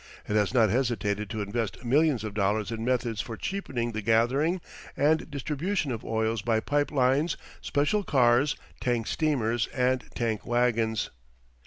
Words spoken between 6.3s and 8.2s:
by pipe lines, special